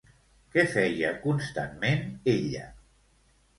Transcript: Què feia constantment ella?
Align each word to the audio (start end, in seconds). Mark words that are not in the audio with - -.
Què 0.55 0.63
feia 0.75 1.11
constantment 1.27 2.03
ella? 2.37 2.67